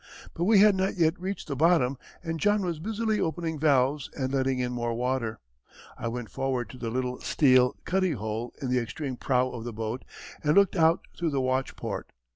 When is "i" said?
5.95-6.07